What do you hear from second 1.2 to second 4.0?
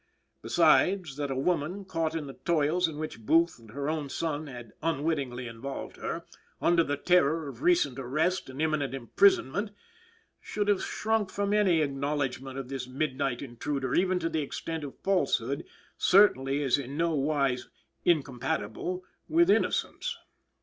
a woman, caught in the toils in which Booth and her